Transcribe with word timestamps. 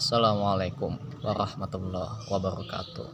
Assalamualaikum 0.00 0.96
warahmatullahi 1.20 2.24
wabarakatuh. 2.32 3.04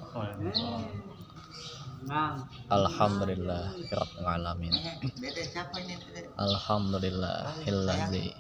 Alhamdulillah 2.71 3.75
rabbil 3.91 4.23
alamin. 4.23 4.71
Dede 5.19 5.43
siapa 5.51 5.83
ini? 5.83 5.99
Dede? 5.99 6.31
Alhamdulillahillazi 6.39 8.31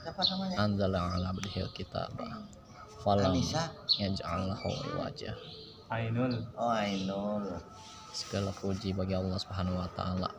Siapa 0.00 0.16
namanya? 0.32 0.56
anzala 0.64 0.98
ala 1.12 1.28
abdihil 1.28 1.68
kitab 1.76 2.08
falam 3.04 3.36
Anissa. 3.36 3.68
yaj'alahu 4.00 4.96
wajah. 4.96 5.36
Ainul 5.92 6.40
Oh, 6.56 6.72
Ainul. 6.72 7.52
Segala 8.16 8.48
puji 8.56 8.96
bagi 8.96 9.12
Allah 9.12 9.36
Subhanahu 9.36 9.76
wa 9.76 9.88
taala 9.92 10.32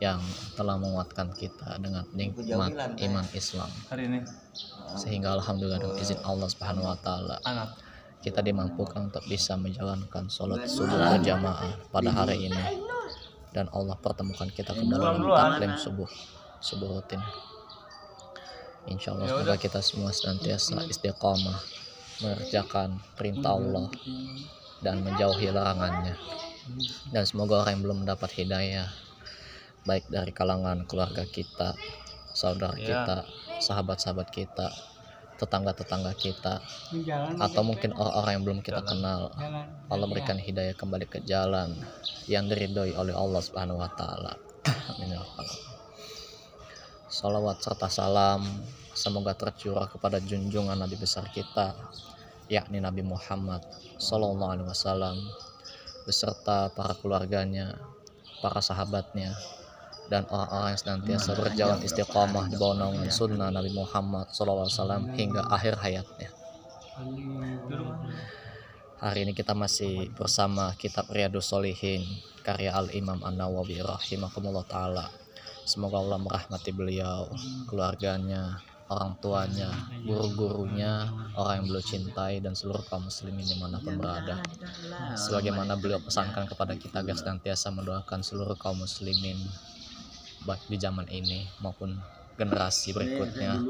yang 0.00 0.16
telah 0.56 0.80
menguatkan 0.80 1.28
kita 1.36 1.76
dengan 1.76 2.08
nikmat 2.16 2.96
iman 2.96 3.26
Islam. 3.36 3.68
Hari 3.92 4.08
ini. 4.08 4.18
Sehingga 4.96 5.36
alhamdulillah 5.36 5.76
dengan 5.76 6.00
izin 6.00 6.18
Allah 6.24 6.48
Subhanahu 6.48 6.88
wa 6.88 6.98
taala 6.98 7.36
anak. 7.44 7.76
kita 8.20 8.44
dimampukan 8.44 9.08
untuk 9.08 9.24
bisa 9.24 9.56
menjalankan 9.56 10.28
sholat 10.28 10.68
subuh 10.68 10.92
berjamaah 10.92 11.72
pada 11.88 12.12
hari 12.12 12.52
ini. 12.52 12.84
Dan 13.48 13.64
Allah 13.72 13.96
pertemukan 13.96 14.44
kita 14.52 14.76
kembali 14.76 15.00
dalam 15.00 15.24
taklim 15.24 15.72
subuh 15.80 16.10
subuh 16.60 17.00
rutin. 17.00 17.20
Insya 18.92 19.16
Allah 19.16 19.24
semoga 19.24 19.56
kita 19.56 19.80
semua 19.80 20.12
senantiasa 20.12 20.84
istiqomah 20.84 21.60
mengerjakan 22.20 23.00
perintah 23.16 23.56
Allah 23.56 23.88
dan 24.84 25.00
menjauhi 25.00 25.48
larangannya. 25.48 26.12
Dan 27.08 27.24
semoga 27.24 27.64
orang 27.64 27.80
yang 27.80 27.82
belum 27.88 27.98
mendapat 28.04 28.36
hidayah 28.36 28.88
baik 29.84 30.12
dari 30.12 30.32
kalangan 30.34 30.84
keluarga 30.84 31.24
kita 31.24 31.74
saudara 32.30 32.76
Ya. 32.76 33.02
kita 33.04 33.16
sahabat-sahabat 33.60 34.28
kita 34.32 34.68
tetangga-tetangga 35.40 36.12
kita 36.20 36.60
atau 37.40 37.62
mungkin 37.64 37.96
orang-orang 37.96 38.32
yang 38.36 38.44
belum 38.44 38.60
kita 38.60 38.84
kenal 38.84 39.32
Allah 39.88 40.06
berikan 40.06 40.36
hidayah 40.36 40.76
kembali 40.76 41.08
ke 41.08 41.24
jalan 41.24 41.72
yang 42.28 42.44
diridhoi 42.44 42.92
oleh 42.92 43.16
Allah 43.16 43.40
Subhanahu 43.40 43.80
wa 43.80 43.88
taala. 43.96 44.36
Amin 44.92 45.16
ya 45.16 45.24
rabbal 45.24 45.48
alamin. 45.48 45.68
Salawat 47.08 47.56
serta 47.64 47.88
salam 47.88 48.44
semoga 48.92 49.32
tercurah 49.32 49.88
kepada 49.88 50.20
junjungan 50.20 50.76
Nabi 50.76 51.00
besar 51.00 51.24
kita 51.32 51.72
yakni 52.52 52.76
Nabi 52.82 53.00
Muhammad 53.00 53.64
sallallahu 53.96 54.52
alaihi 54.52 54.68
wasallam 54.68 55.16
beserta 56.04 56.68
para 56.74 56.92
keluarganya, 57.00 57.80
para 58.44 58.60
sahabatnya 58.60 59.32
dan 60.10 60.26
orang-orang 60.26 60.74
yang 60.74 60.82
senantiasa 60.82 61.30
berjalan 61.38 61.78
istiqamah 61.86 62.50
di 62.50 62.58
bawah 62.58 62.74
naungan 62.74 63.06
sunnah 63.14 63.54
Nabi 63.54 63.70
Muhammad 63.70 64.26
wasallam 64.34 65.14
hingga 65.14 65.46
akhir 65.46 65.78
hayatnya. 65.78 66.34
Hari 69.00 69.24
ini 69.24 69.32
kita 69.32 69.56
masih 69.56 70.12
bersama 70.12 70.76
kitab 70.76 71.08
Riyadus 71.08 71.48
Solihin 71.48 72.04
karya 72.44 72.74
Al-Imam 72.74 73.22
An-Nawawi 73.22 73.80
rahimahumullah 73.80 74.66
taala. 74.66 75.06
Semoga 75.64 76.02
Allah 76.02 76.18
merahmati 76.18 76.74
beliau, 76.74 77.30
keluarganya, 77.70 78.58
orang 78.90 79.14
tuanya, 79.22 79.70
guru-gurunya, 80.02 81.06
orang 81.38 81.62
yang 81.62 81.66
beliau 81.70 81.84
cintai 81.86 82.42
dan 82.42 82.58
seluruh 82.58 82.82
kaum 82.90 83.06
muslimin 83.06 83.46
di 83.46 83.56
mana 83.56 83.78
pun 83.78 83.94
berada. 83.94 84.42
Sebagaimana 85.14 85.78
beliau 85.78 86.02
pesankan 86.02 86.50
kepada 86.50 86.74
kita 86.74 87.06
agar 87.06 87.14
senantiasa 87.14 87.70
mendoakan 87.70 88.20
seluruh 88.20 88.58
kaum 88.58 88.82
muslimin 88.82 89.38
baik 90.44 90.68
di 90.68 90.76
zaman 90.80 91.06
ini 91.12 91.44
maupun 91.60 91.96
generasi 92.40 92.96
berikutnya 92.96 93.60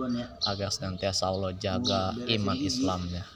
agar 0.46 0.70
senantiasa 0.70 1.26
Allah 1.26 1.50
jaga 1.58 2.14
iman 2.14 2.58
Islamnya. 2.58 3.26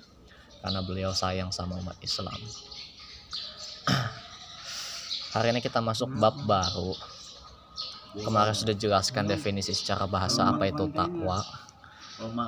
Karena 0.63 0.81
beliau 0.81 1.13
sayang 1.13 1.51
sama 1.53 1.77
umat 1.83 1.99
Islam. 2.01 2.39
Hari 5.35 5.51
ini 5.51 5.61
kita 5.61 5.83
masuk 5.83 6.09
bab 6.15 6.39
baru. 6.47 6.95
Kemarin 8.15 8.55
sudah 8.55 8.79
jelaskan 8.79 9.27
definisi 9.27 9.75
secara 9.75 10.07
bahasa 10.07 10.47
apa 10.47 10.71
itu 10.71 10.87
takwa. 10.95 11.43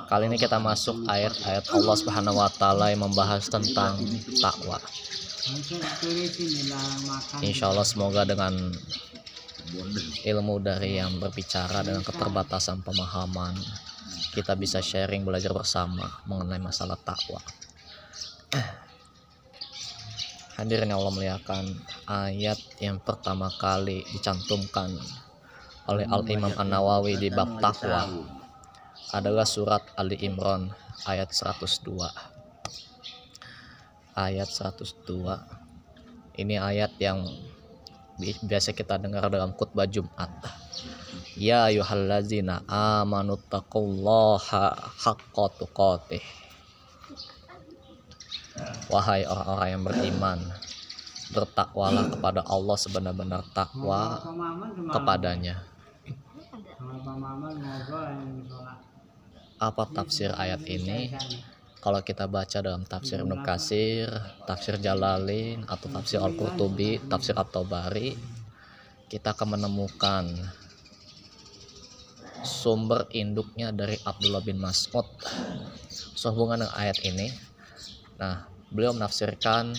Kali 0.07 0.31
ini 0.31 0.39
kita 0.39 0.63
masuk 0.63 1.03
ayat-ayat 1.11 1.67
Allah 1.75 1.95
Subhanahu 1.99 2.39
wa 2.39 2.47
taala 2.47 2.87
yang 2.87 3.03
membahas 3.03 3.51
tentang 3.51 3.99
takwa. 4.39 4.79
Insya 7.43 7.75
Allah 7.75 7.83
semoga 7.83 8.23
dengan 8.23 8.55
ilmu 10.23 10.59
dari 10.63 10.99
yang 10.99 11.19
berbicara 11.19 11.83
dengan 11.83 12.03
keterbatasan 12.03 12.83
pemahaman. 12.83 13.55
Kita 14.31 14.53
bisa 14.55 14.79
sharing 14.79 15.25
belajar 15.25 15.51
bersama 15.51 16.05
mengenai 16.29 16.61
masalah 16.61 16.97
takwa. 17.01 17.41
Hadirin 20.57 20.89
Allah 20.89 21.13
muliakan 21.13 21.69
ayat 22.09 22.57
yang 22.81 22.97
pertama 22.97 23.51
kali 23.61 24.01
dicantumkan 24.13 24.89
oleh 25.87 26.09
Al 26.09 26.25
Imam 26.27 26.51
An 26.57 26.73
Nawawi 26.73 27.15
di 27.21 27.29
bab 27.29 27.61
takwa 27.61 28.09
adalah 29.13 29.45
surat 29.45 29.85
Ali 29.95 30.17
Imran 30.19 30.73
ayat 31.05 31.29
102 31.31 31.95
ayat 34.17 34.49
102 34.49 36.41
ini 36.41 36.57
ayat 36.57 36.91
yang 36.97 37.21
biasa 38.17 38.73
kita 38.73 38.97
dengar 38.97 39.29
dalam 39.29 39.53
khutbah 39.53 39.85
Jumat. 39.85 40.29
Ya 41.37 41.69
ayyuhallazina 41.69 42.65
amanu 42.65 43.37
taqullaha 43.45 44.73
haqqa 44.73 45.45
tuqatih. 45.61 46.25
Wahai 48.89 49.21
orang-orang 49.29 49.69
yang 49.69 49.83
beriman 49.85 50.39
bertakwalah 51.29 52.09
kepada 52.09 52.41
Allah 52.49 52.77
sebenar-benar 52.79 53.45
takwa 53.53 54.17
kepadanya. 54.89 55.61
Apa 59.61 59.83
tafsir 59.93 60.33
ayat 60.33 60.65
ini 60.65 61.13
kalau 61.77 62.01
kita 62.01 62.25
baca 62.25 62.57
dalam 62.59 62.83
tafsir 62.83 63.21
Ibnu 63.21 63.45
Katsir, 63.45 64.09
tafsir 64.49 64.81
Jalalin 64.81 65.61
atau 65.69 65.87
tafsir 65.93 66.17
Al-Qurtubi, 66.17 66.97
tafsir 67.05 67.37
At-Tabari, 67.37 68.17
kita 69.07 69.37
akan 69.37 69.55
menemukan 69.55 70.25
sumber 72.43 73.07
induknya 73.13 73.71
dari 73.71 73.95
Abdullah 74.03 74.43
bin 74.43 74.57
Mas'ud 74.57 75.05
sehubungan 76.17 76.65
dengan 76.65 76.73
ayat 76.75 76.97
ini. 77.05 77.29
Nah, 78.17 78.49
beliau 78.73 78.91
menafsirkan 78.97 79.77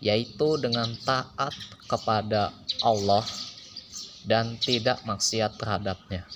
yaitu 0.00 0.60
dengan 0.60 0.92
taat 1.04 1.52
kepada 1.88 2.52
Allah 2.84 3.24
dan 4.26 4.58
tidak 4.58 5.00
maksiat 5.06 5.56
terhadapnya. 5.56 6.26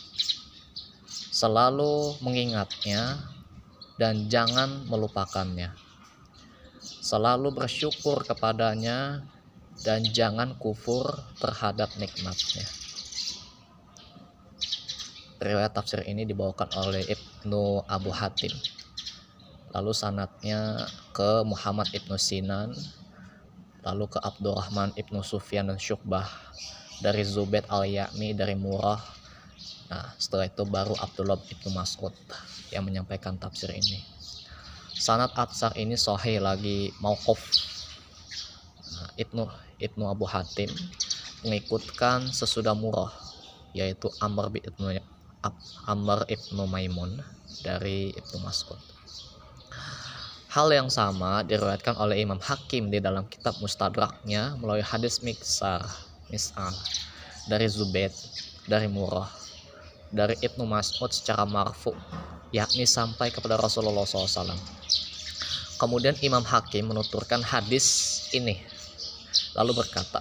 Selalu 1.34 2.20
mengingatnya 2.22 3.18
dan 4.00 4.32
jangan 4.32 4.88
melupakannya. 4.88 5.76
Selalu 6.80 7.52
bersyukur 7.52 8.24
kepadanya 8.24 9.28
dan 9.84 10.00
jangan 10.08 10.56
kufur 10.56 11.04
terhadap 11.36 11.92
nikmatnya. 12.00 12.64
Riwayat 15.36 15.76
tafsir 15.76 16.00
ini 16.08 16.24
dibawakan 16.24 16.72
oleh 16.80 17.04
Ibnu 17.04 17.84
Abu 17.84 18.08
Hatim. 18.08 18.52
Lalu 19.76 19.92
sanatnya 19.92 20.88
ke 21.12 21.44
Muhammad 21.44 21.92
Ibnu 21.92 22.16
Sinan, 22.16 22.72
lalu 23.84 24.04
ke 24.08 24.18
Abdurrahman 24.20 24.96
Ibnu 24.96 25.20
Sufyan 25.20 25.68
dan 25.68 25.76
Syukbah, 25.76 26.28
dari 27.04 27.24
Zubaid 27.24 27.68
al-Ya'mi 27.68 28.32
dari 28.32 28.56
Murah. 28.56 29.00
Nah, 29.92 30.12
setelah 30.16 30.48
itu 30.48 30.64
baru 30.64 30.96
Abdullah 30.96 31.40
Ibnu 31.40 31.68
Mas'ud 31.72 32.12
yang 32.70 32.86
menyampaikan 32.86 33.36
tafsir 33.36 33.70
ini. 33.74 34.02
Sanat 35.00 35.32
Atsar 35.32 35.72
ini 35.80 35.96
sahih 35.96 36.42
lagi 36.44 36.92
mauquf. 37.00 37.40
Nah, 38.92 39.10
Ibnu 39.16 39.42
Ibnu 39.80 40.04
Abu 40.04 40.28
Hatim 40.28 40.68
mengikutkan 41.40 42.28
sesudah 42.28 42.76
Murah 42.76 43.08
yaitu 43.72 44.12
Amr 44.20 44.52
Ibnu 44.52 44.98
Ab- 45.40 45.66
Amr 45.88 46.28
Ibnu 46.28 46.68
Maimun 46.68 47.16
dari 47.64 48.12
Ibnu 48.12 48.44
Mas'ud. 48.44 48.76
Hal 50.50 50.68
yang 50.74 50.90
sama 50.90 51.46
diriwayatkan 51.46 51.94
oleh 51.94 52.26
Imam 52.26 52.42
Hakim 52.42 52.90
di 52.90 52.98
dalam 52.98 53.24
kitab 53.30 53.54
Mustadraknya 53.62 54.58
melalui 54.58 54.82
hadis 54.82 55.22
Miksar, 55.22 55.86
Mis'al 56.28 56.74
dari 57.46 57.70
Zubaid, 57.70 58.12
dari 58.66 58.90
Murah, 58.90 59.30
dari 60.10 60.34
Ibnu 60.42 60.66
Mas'ud 60.66 61.08
secara 61.14 61.46
marfu, 61.46 61.94
yakni 62.50 62.86
sampai 62.86 63.30
kepada 63.30 63.58
Rasulullah 63.58 64.02
SAW. 64.06 64.54
Kemudian 65.80 66.12
Imam 66.20 66.44
Hakim 66.44 66.92
menuturkan 66.92 67.40
hadis 67.40 68.28
ini, 68.36 68.60
lalu 69.56 69.80
berkata, 69.80 70.20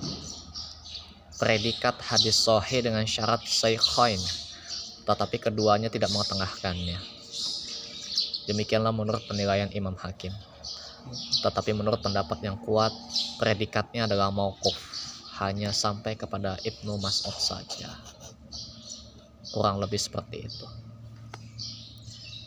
predikat 1.36 2.00
hadis 2.00 2.40
sahih 2.40 2.80
dengan 2.80 3.04
syarat 3.04 3.44
sahihain, 3.44 4.22
tetapi 5.04 5.36
keduanya 5.40 5.92
tidak 5.92 6.14
mengetengahkannya. 6.16 7.00
Demikianlah 8.48 8.96
menurut 8.96 9.22
penilaian 9.28 9.70
Imam 9.76 9.94
Hakim. 10.00 10.32
Tetapi 11.44 11.72
menurut 11.72 12.04
pendapat 12.04 12.44
yang 12.44 12.60
kuat, 12.60 12.92
predikatnya 13.40 14.08
adalah 14.08 14.32
mauquf, 14.32 14.76
hanya 15.44 15.72
sampai 15.72 16.16
kepada 16.20 16.60
Ibnu 16.64 17.00
Mas'ud 17.00 17.36
saja. 17.36 17.90
Kurang 19.50 19.80
lebih 19.80 19.98
seperti 19.98 20.46
itu. 20.46 20.89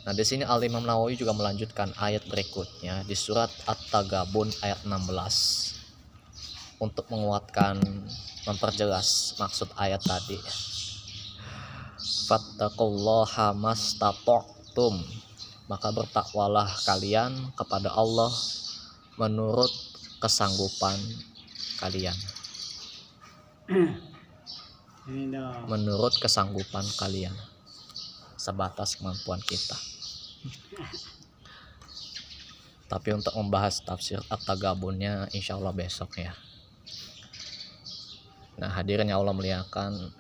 Nah, 0.02 0.10
di 0.10 0.26
sini 0.26 0.42
Al 0.42 0.58
Imam 0.66 0.82
Nawawi 0.82 1.14
juga 1.14 1.30
melanjutkan 1.30 1.94
ayat 1.94 2.26
berikutnya 2.26 3.06
di 3.06 3.14
surat 3.14 3.54
At-Tagabun 3.70 4.50
ayat 4.58 4.82
16 4.82 6.82
untuk 6.82 7.06
menguatkan 7.06 7.78
memperjelas 8.42 9.38
maksud 9.38 9.70
ayat 9.78 10.02
tadi. 10.02 10.42
Fattaqullaha 12.26 13.54
mastata'tum. 13.54 14.98
Maka 15.70 15.94
bertakwalah 15.94 16.66
kalian 16.82 17.54
kepada 17.54 17.94
Allah 17.94 18.34
menurut 19.14 19.70
kesanggupan 20.18 20.98
kalian. 21.78 22.18
Menurut 25.70 26.18
kesanggupan 26.18 26.82
kalian. 26.98 27.51
Sebatas 28.42 28.98
kemampuan 28.98 29.38
kita. 29.38 29.78
Tapi 32.90 33.08
untuk 33.14 33.38
membahas 33.38 33.78
tafsir 33.86 34.18
At-Tagabunnya 34.26 35.30
insya 35.30 35.54
Allah 35.54 35.70
besok 35.70 36.18
ya. 36.18 36.34
Nah 38.62 38.70
hadirin 38.78 39.08
yang 39.08 39.24
Allah 39.24 39.34
muliakan 39.34 40.12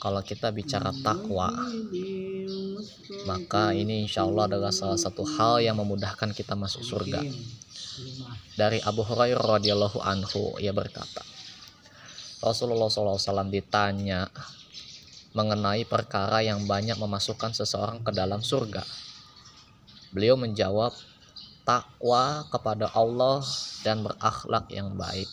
Kalau 0.00 0.24
kita 0.24 0.48
bicara 0.48 0.88
takwa 1.04 1.52
Maka 3.28 3.76
ini 3.76 4.08
insya 4.08 4.24
Allah 4.24 4.48
adalah 4.48 4.72
salah 4.72 4.96
satu 4.96 5.26
hal 5.26 5.60
yang 5.60 5.76
memudahkan 5.76 6.32
kita 6.32 6.56
masuk 6.56 6.86
surga 6.86 7.20
Dari 8.56 8.80
Abu 8.86 9.04
Hurairah 9.04 9.60
radhiyallahu 9.60 10.00
anhu 10.00 10.56
Ia 10.62 10.72
berkata 10.72 11.20
Rasulullah 12.42 12.90
SAW 12.90 13.52
ditanya 13.52 14.26
mengenai 15.32 15.88
perkara 15.88 16.44
yang 16.44 16.68
banyak 16.68 16.96
memasukkan 17.00 17.56
seseorang 17.56 18.04
ke 18.04 18.12
dalam 18.12 18.44
surga. 18.44 18.84
Beliau 20.12 20.36
menjawab, 20.36 20.92
takwa 21.64 22.44
kepada 22.52 22.92
Allah 22.92 23.40
dan 23.80 24.04
berakhlak 24.04 24.68
yang 24.68 24.92
baik. 24.92 25.30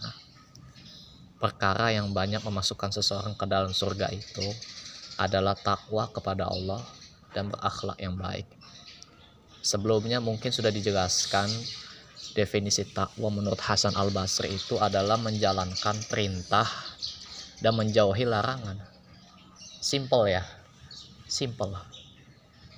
Nah, 0.00 0.14
perkara 1.36 1.92
yang 1.92 2.08
banyak 2.16 2.40
memasukkan 2.40 2.88
seseorang 2.96 3.36
ke 3.36 3.44
dalam 3.44 3.76
surga 3.76 4.08
itu 4.16 4.48
adalah 5.20 5.52
takwa 5.52 6.08
kepada 6.08 6.48
Allah 6.48 6.80
dan 7.36 7.52
berakhlak 7.52 8.00
yang 8.00 8.16
baik. 8.16 8.48
Sebelumnya 9.60 10.24
mungkin 10.24 10.50
sudah 10.50 10.72
dijelaskan 10.72 11.52
definisi 12.32 12.88
takwa 12.88 13.28
menurut 13.28 13.60
Hasan 13.60 13.92
Al 13.92 14.08
Basri 14.08 14.56
itu 14.56 14.80
adalah 14.80 15.20
menjalankan 15.20 16.00
perintah 16.08 16.64
dan 17.60 17.76
menjauhi 17.76 18.24
larangan 18.24 18.91
simple 19.82 20.30
ya. 20.30 20.46
Simple. 21.26 21.74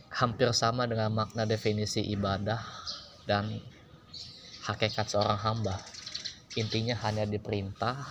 Hampir 0.08 0.48
sama 0.56 0.88
dengan 0.88 1.12
makna 1.12 1.44
definisi 1.44 2.00
ibadah 2.00 2.64
dan 3.28 3.60
hakikat 4.64 5.12
seorang 5.12 5.36
hamba. 5.36 5.76
Intinya 6.56 6.96
hanya 7.04 7.28
diperintah 7.28 8.08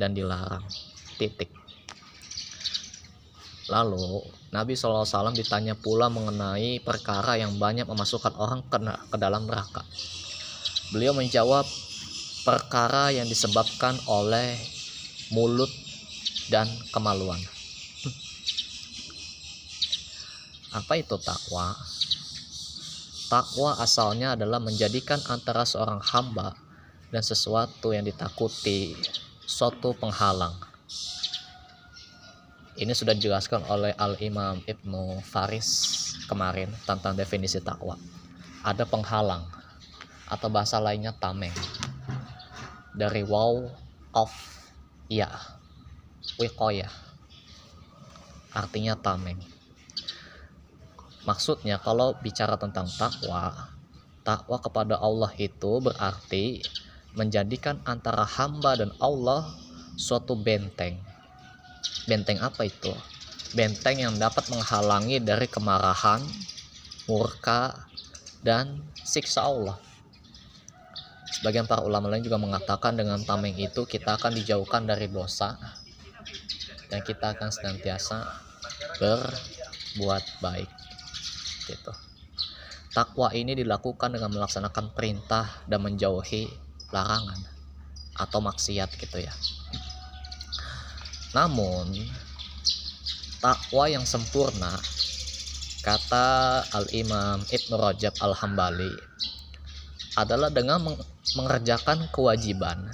dan 0.00 0.16
dilarang. 0.16 0.64
Titik. 1.20 1.52
Lalu 3.68 4.24
Nabi 4.52 4.72
SAW 4.76 5.32
ditanya 5.36 5.76
pula 5.76 6.08
mengenai 6.08 6.80
perkara 6.80 7.36
yang 7.36 7.56
banyak 7.60 7.84
memasukkan 7.84 8.36
orang 8.40 8.60
ke, 8.68 8.78
ke 9.12 9.16
dalam 9.20 9.44
neraka. 9.44 9.84
Beliau 10.92 11.16
menjawab 11.16 11.66
perkara 12.44 13.10
yang 13.10 13.24
disebabkan 13.24 13.96
oleh 14.04 14.54
mulut 15.32 15.72
dan 16.52 16.68
kemaluan 16.92 17.40
Apa 20.74 20.98
itu 20.98 21.14
takwa? 21.22 21.70
Takwa 23.30 23.78
asalnya 23.78 24.34
adalah 24.34 24.58
menjadikan 24.58 25.22
antara 25.30 25.62
seorang 25.62 26.02
hamba 26.02 26.50
dan 27.14 27.22
sesuatu 27.22 27.94
yang 27.94 28.02
ditakuti 28.02 28.98
suatu 29.46 29.94
penghalang. 29.94 30.50
Ini 32.74 32.90
sudah 32.90 33.14
dijelaskan 33.14 33.70
oleh 33.70 33.94
Al-Imam 33.94 34.66
Ibnu 34.66 35.22
Faris 35.22 35.70
kemarin 36.26 36.74
tentang 36.82 37.14
definisi 37.14 37.62
takwa. 37.62 37.94
Ada 38.66 38.82
penghalang 38.82 39.46
atau 40.26 40.50
bahasa 40.50 40.82
lainnya 40.82 41.14
tameng. 41.14 41.54
Dari 42.98 43.22
wow, 43.22 43.62
of, 44.10 44.34
ya, 45.06 45.30
wikoya. 46.42 46.90
Artinya 48.50 48.98
tameng 48.98 49.53
Maksudnya 51.24 51.80
kalau 51.80 52.12
bicara 52.20 52.60
tentang 52.60 52.84
takwa, 53.00 53.72
takwa 54.20 54.60
kepada 54.60 55.00
Allah 55.00 55.32
itu 55.40 55.80
berarti 55.80 56.60
menjadikan 57.16 57.80
antara 57.88 58.28
hamba 58.28 58.76
dan 58.76 58.92
Allah 59.00 59.48
suatu 59.96 60.36
benteng. 60.36 61.00
Benteng 62.04 62.44
apa 62.44 62.68
itu? 62.68 62.92
Benteng 63.56 64.04
yang 64.04 64.14
dapat 64.20 64.52
menghalangi 64.52 65.24
dari 65.24 65.48
kemarahan, 65.48 66.20
murka, 67.08 67.88
dan 68.44 68.84
siksa 69.00 69.48
Allah. 69.48 69.80
Sebagian 71.40 71.64
para 71.64 71.80
ulama 71.80 72.12
lain 72.12 72.20
juga 72.20 72.36
mengatakan 72.36 73.00
dengan 73.00 73.16
tameng 73.24 73.56
itu 73.56 73.88
kita 73.88 74.20
akan 74.20 74.36
dijauhkan 74.36 74.84
dari 74.84 75.08
dosa 75.08 75.56
dan 76.92 77.00
kita 77.00 77.32
akan 77.32 77.48
senantiasa 77.48 78.22
berbuat 79.00 80.24
baik 80.44 80.83
gitu. 81.66 81.92
Takwa 82.94 83.34
ini 83.34 83.58
dilakukan 83.58 84.14
dengan 84.14 84.30
melaksanakan 84.30 84.94
perintah 84.94 85.66
dan 85.66 85.82
menjauhi 85.82 86.46
larangan 86.94 87.42
atau 88.14 88.38
maksiat 88.38 88.94
gitu 88.94 89.18
ya. 89.18 89.34
Namun 91.34 91.90
takwa 93.42 93.90
yang 93.90 94.06
sempurna 94.06 94.78
kata 95.82 96.62
Al-Imam 96.70 97.42
Ibnu 97.42 97.74
Rajab 97.74 98.14
Al-Hambali 98.22 98.94
adalah 100.14 100.48
dengan 100.54 100.78
mengerjakan 101.34 102.06
kewajiban 102.14 102.86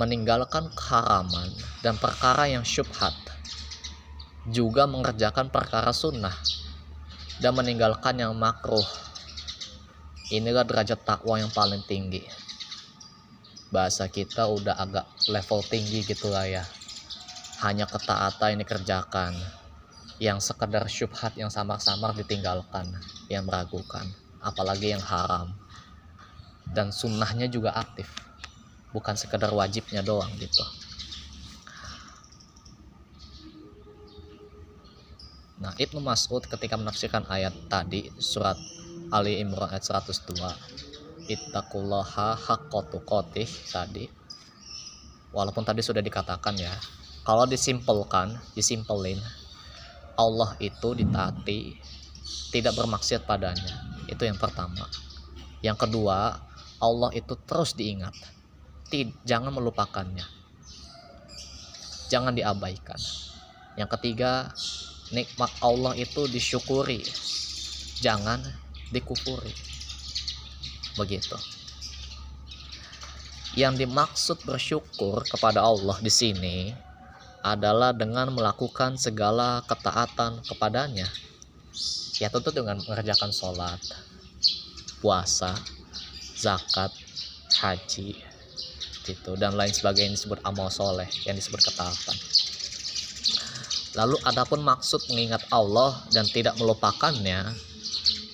meninggalkan 0.00 0.72
keharaman 0.72 1.52
dan 1.84 2.00
perkara 2.00 2.48
yang 2.48 2.64
syubhat 2.64 3.12
juga 4.48 4.88
mengerjakan 4.88 5.52
perkara 5.52 5.92
sunnah 5.92 6.32
dan 7.38 7.54
meninggalkan 7.54 8.18
yang 8.18 8.34
makruh. 8.34 8.84
Inilah 10.28 10.66
derajat 10.66 11.06
takwa 11.06 11.40
yang 11.40 11.48
paling 11.54 11.80
tinggi. 11.88 12.20
Bahasa 13.72 14.10
kita 14.10 14.44
udah 14.48 14.76
agak 14.76 15.06
level 15.30 15.64
tinggi 15.64 16.04
gitu 16.04 16.28
lah 16.28 16.44
ya. 16.44 16.64
Hanya 17.64 17.88
ketaatan 17.88 18.56
yang 18.56 18.60
dikerjakan. 18.60 19.32
Yang 20.18 20.52
sekedar 20.52 20.84
syubhat 20.90 21.32
yang 21.38 21.48
samar-samar 21.48 22.12
ditinggalkan. 22.12 22.92
Yang 23.32 23.44
meragukan. 23.48 24.04
Apalagi 24.44 24.92
yang 24.92 25.04
haram. 25.04 25.56
Dan 26.68 26.92
sunnahnya 26.92 27.48
juga 27.48 27.72
aktif. 27.72 28.12
Bukan 28.92 29.16
sekedar 29.16 29.52
wajibnya 29.54 30.04
doang 30.04 30.32
gitu. 30.36 30.77
Nah, 35.58 35.74
Ibnu 35.74 35.98
Mas'ud 35.98 36.46
ketika 36.46 36.78
menafsirkan 36.78 37.26
ayat 37.26 37.50
tadi 37.66 38.14
surat 38.22 38.54
Ali 39.10 39.42
Imran 39.42 39.66
ayat 39.72 39.82
102 39.82 40.38
Ittaqullaha 41.28 42.38
haqqa 42.38 42.80
tuqatih 42.94 43.48
tadi 43.68 44.06
walaupun 45.34 45.66
tadi 45.66 45.82
sudah 45.82 46.00
dikatakan 46.00 46.56
ya 46.56 46.72
kalau 47.26 47.44
disimpelkan 47.44 48.38
disimpelin 48.54 49.18
Allah 50.18 50.54
itu 50.62 50.94
ditaati 50.98 51.60
tidak 52.50 52.74
bermaksiat 52.74 53.28
padanya. 53.28 54.02
Itu 54.08 54.24
yang 54.24 54.40
pertama. 54.40 54.88
Yang 55.60 55.88
kedua 55.88 56.40
Allah 56.80 57.10
itu 57.12 57.36
terus 57.44 57.76
diingat. 57.76 58.14
Tid, 58.88 59.12
jangan 59.28 59.52
melupakannya. 59.52 60.24
Jangan 62.08 62.32
diabaikan. 62.32 62.96
Yang 63.76 63.88
ketiga 64.00 64.48
nikmat 65.14 65.50
Allah 65.64 65.96
itu 65.96 66.28
disyukuri. 66.28 67.04
Jangan 68.00 68.42
dikufuri. 68.92 69.52
Begitu. 70.96 71.36
Yang 73.58 73.86
dimaksud 73.86 74.38
bersyukur 74.46 75.26
kepada 75.26 75.64
Allah 75.64 75.98
di 75.98 76.12
sini 76.12 76.70
adalah 77.42 77.94
dengan 77.96 78.30
melakukan 78.30 78.98
segala 78.98 79.64
ketaatan 79.66 80.44
kepadanya. 80.46 81.08
Ya 82.18 82.28
tentu 82.30 82.50
dengan 82.50 82.82
mengerjakan 82.82 83.30
sholat 83.30 83.78
puasa 84.98 85.54
zakat 86.34 86.90
haji 87.62 88.18
gitu 89.06 89.38
dan 89.38 89.54
lain 89.54 89.72
sebagainya 89.72 90.18
disebut 90.18 90.42
amal 90.42 90.68
soleh 90.68 91.06
yang 91.24 91.38
disebut 91.38 91.62
ketaatan 91.62 92.16
lalu 93.98 94.14
adapun 94.22 94.62
maksud 94.62 95.10
mengingat 95.10 95.42
Allah 95.50 95.98
dan 96.14 96.22
tidak 96.30 96.54
melupakannya 96.54 97.50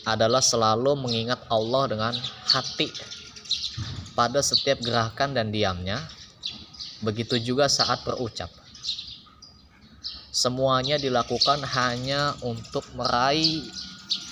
adalah 0.05 0.45
selalu 0.45 0.93
mengingat 1.01 1.41
Allah 1.49 1.89
dengan 1.89 2.15
hati 2.53 2.93
pada 4.13 4.45
setiap 4.45 4.85
gerakan 4.85 5.33
dan 5.33 5.49
diamnya. 5.49 6.05
Begitu 7.01 7.41
juga 7.41 7.73
saat 7.73 8.05
berucap. 8.05 8.53
Semuanya 10.29 11.01
dilakukan 11.01 11.65
hanya 11.65 12.37
untuk 12.45 12.85
meraih 12.93 13.65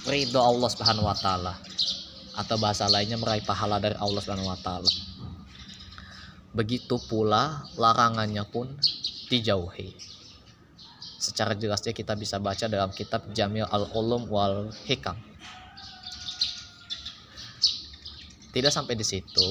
ridho 0.04 0.36
Allah 0.36 0.68
Subhanahu 0.68 1.08
wa 1.08 1.16
taala 1.16 1.56
atau 2.36 2.56
bahasa 2.60 2.88
lainnya 2.92 3.16
meraih 3.16 3.44
pahala 3.44 3.80
dari 3.80 3.96
Allah 3.96 4.20
Subhanahu 4.20 4.52
wa 4.52 4.60
taala. 4.60 4.92
Begitu 6.52 7.00
pula 7.08 7.64
larangannya 7.80 8.44
pun 8.44 8.68
dijauhi 9.32 10.11
secara 11.22 11.54
jelasnya 11.54 11.94
kita 11.94 12.18
bisa 12.18 12.42
baca 12.42 12.66
dalam 12.66 12.90
kitab 12.90 13.30
Jamil 13.30 13.62
al-Ulum 13.70 14.26
wal 14.26 14.74
Hikam. 14.90 15.14
Tidak 18.50 18.72
sampai 18.74 18.98
di 18.98 19.06
situ 19.06 19.48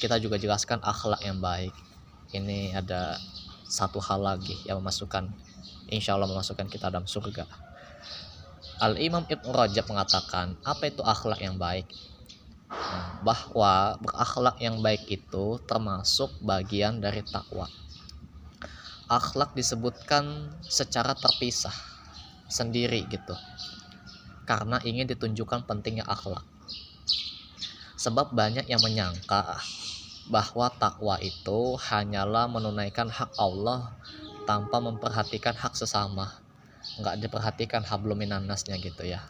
kita 0.00 0.16
juga 0.16 0.40
jelaskan 0.40 0.80
akhlak 0.80 1.20
yang 1.20 1.36
baik. 1.44 1.76
Ini 2.32 2.72
ada 2.72 3.20
satu 3.68 4.00
hal 4.00 4.24
lagi 4.24 4.56
yang 4.64 4.80
memasukkan 4.80 5.28
insya 5.92 6.16
Allah 6.16 6.26
memasukkan 6.32 6.72
kita 6.72 6.88
dalam 6.88 7.04
surga. 7.04 7.44
Al 8.80 8.96
Imam 8.96 9.28
Ibn 9.28 9.44
Rajab 9.44 9.92
mengatakan 9.92 10.56
apa 10.64 10.88
itu 10.88 11.04
akhlak 11.04 11.44
yang 11.44 11.60
baik? 11.60 11.84
Bahwa 13.20 14.00
berakhlak 14.00 14.56
yang 14.56 14.80
baik 14.80 15.04
itu 15.04 15.60
termasuk 15.68 16.32
bagian 16.40 16.96
dari 16.96 17.20
takwa 17.20 17.68
akhlak 19.10 19.52
disebutkan 19.58 20.54
secara 20.62 21.18
terpisah 21.18 21.74
sendiri 22.46 23.04
gitu 23.10 23.34
karena 24.46 24.78
ingin 24.86 25.10
ditunjukkan 25.10 25.66
pentingnya 25.66 26.06
akhlak 26.06 26.46
Sebab 28.00 28.32
banyak 28.32 28.64
yang 28.64 28.80
menyangka 28.80 29.60
bahwa 30.32 30.72
takwa 30.72 31.20
itu 31.20 31.76
hanyalah 31.76 32.48
menunaikan 32.48 33.12
hak 33.12 33.36
Allah 33.36 33.92
tanpa 34.48 34.80
memperhatikan 34.80 35.52
hak 35.52 35.76
sesama. 35.76 36.40
Nggak 36.96 37.20
diperhatikan 37.20 37.84
habluminanasnya 37.84 38.80
gitu 38.80 39.04
ya. 39.04 39.20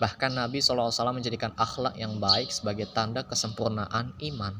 Bahkan 0.00 0.32
Nabi 0.32 0.64
SAW 0.64 1.12
menjadikan 1.12 1.52
akhlak 1.60 1.92
yang 2.00 2.16
baik 2.16 2.48
sebagai 2.48 2.88
tanda 2.88 3.20
kesempurnaan 3.20 4.16
iman. 4.32 4.56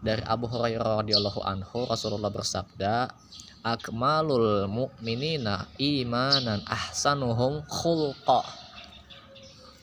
Dari 0.00 0.24
Abu 0.24 0.48
Hurairah 0.48 1.04
radhiyallahu 1.04 1.44
anhu 1.44 1.84
Rasulullah 1.84 2.32
bersabda, 2.32 3.12
"Akmalul 3.60 4.64
mu'minina 4.64 5.68
imanan 5.76 6.64
ahsanuhum 6.64 7.60
khulqa." 7.68 8.70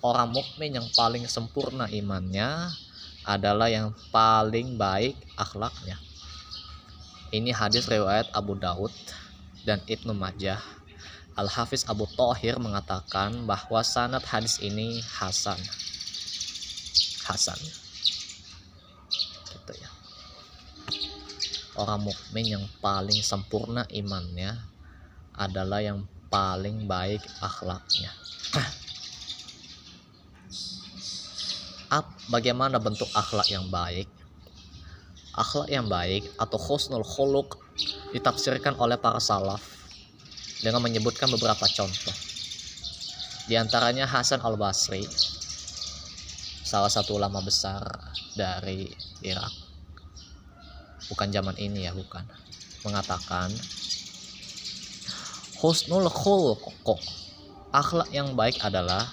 orang 0.08 0.30
mukmin 0.32 0.78
yang 0.78 0.88
paling 0.94 1.26
sempurna 1.26 1.90
imannya 1.90 2.72
adalah 3.28 3.68
yang 3.68 3.92
paling 4.14 4.80
baik 4.80 5.18
akhlaknya. 5.36 6.00
Ini 7.34 7.52
hadis 7.52 7.92
riwayat 7.92 8.32
Abu 8.32 8.56
Daud 8.56 8.94
dan 9.68 9.84
Ibnu 9.84 10.16
Majah. 10.16 10.64
Al-Hafiz 11.36 11.86
Abu 11.86 12.08
Tohir 12.18 12.58
mengatakan 12.58 13.46
bahwa 13.46 13.84
sanad 13.84 14.24
hadis 14.26 14.58
ini 14.64 15.04
hasan. 15.04 15.60
Hasan. 17.28 17.60
Orang 21.78 22.10
mukmin 22.10 22.58
yang 22.58 22.66
paling 22.82 23.22
sempurna 23.22 23.86
imannya 23.94 24.50
adalah 25.38 25.78
yang 25.78 26.10
paling 26.34 26.90
baik 26.90 27.22
akhlaknya. 27.38 28.10
bagaimana 32.34 32.82
bentuk 32.82 33.08
akhlak 33.14 33.48
yang 33.54 33.70
baik? 33.70 34.10
Akhlak 35.38 35.70
yang 35.70 35.86
baik 35.86 36.26
atau 36.42 36.58
khusnul 36.58 37.06
khuluk 37.06 37.62
ditafsirkan 38.12 38.74
oleh 38.82 38.98
para 38.98 39.22
salaf 39.22 39.62
dengan 40.66 40.82
menyebutkan 40.82 41.30
beberapa 41.30 41.70
contoh. 41.70 42.18
Di 43.48 43.54
antaranya 43.56 44.10
Hasan 44.10 44.42
al-Basri 44.42 45.06
salah 46.68 46.92
satu 46.92 47.16
ulama 47.16 47.40
besar 47.40 47.86
dari 48.36 48.92
Irak 49.24 49.67
bukan 51.12 51.32
zaman 51.32 51.56
ini 51.60 51.88
ya 51.88 51.96
bukan. 51.96 52.24
Mengatakan 52.84 53.52
husnul 55.60 56.08
khuluq 56.08 56.62
akhlak 57.74 58.10
yang 58.14 58.38
baik 58.38 58.60
adalah 58.64 59.12